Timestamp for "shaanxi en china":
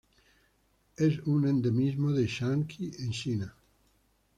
2.25-3.55